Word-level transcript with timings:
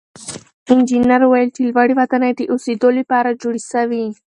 انجنیر 0.71 1.21
وویل 1.25 1.49
چې 1.55 1.61
لوړې 1.73 1.93
ودانۍ 1.99 2.31
د 2.35 2.41
اوسېدو 2.51 2.89
لپاره 2.99 3.37
جوړې 3.41 3.61
سوې. 3.71 4.05